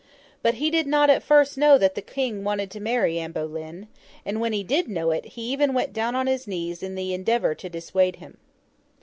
But, 0.41 0.55
he 0.55 0.71
did 0.71 0.87
not 0.87 1.11
at 1.11 1.21
first 1.21 1.59
know 1.59 1.77
that 1.77 1.93
the 1.93 2.01
King 2.01 2.43
wanted 2.43 2.71
to 2.71 2.79
marry 2.79 3.19
Anne 3.19 3.33
Boleyn; 3.33 3.87
and 4.25 4.41
when 4.41 4.51
he 4.51 4.63
did 4.63 4.87
know 4.87 5.11
it, 5.11 5.23
he 5.25 5.43
even 5.53 5.75
went 5.75 5.93
down 5.93 6.15
on 6.15 6.25
his 6.25 6.47
knees, 6.47 6.81
in 6.81 6.95
the 6.95 7.13
endeavour 7.13 7.53
to 7.53 7.69
dissuade 7.69 8.15
him. 8.15 8.39